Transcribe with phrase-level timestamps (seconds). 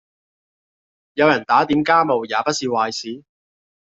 [1.13, 3.23] 有人打點家務也不是壞事